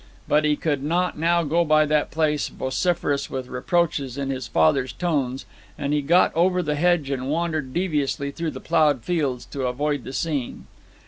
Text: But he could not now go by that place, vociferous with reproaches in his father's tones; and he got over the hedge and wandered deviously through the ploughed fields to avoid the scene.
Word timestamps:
But 0.27 0.45
he 0.45 0.55
could 0.55 0.81
not 0.81 1.15
now 1.19 1.43
go 1.43 1.63
by 1.63 1.85
that 1.85 2.09
place, 2.09 2.47
vociferous 2.47 3.29
with 3.29 3.45
reproaches 3.47 4.17
in 4.17 4.31
his 4.31 4.47
father's 4.47 4.93
tones; 4.93 5.45
and 5.77 5.93
he 5.93 6.01
got 6.01 6.33
over 6.35 6.63
the 6.63 6.73
hedge 6.73 7.11
and 7.11 7.29
wandered 7.29 7.71
deviously 7.71 8.31
through 8.31 8.49
the 8.49 8.59
ploughed 8.61 9.03
fields 9.03 9.45
to 9.45 9.67
avoid 9.67 10.03
the 10.03 10.11
scene. 10.13 10.65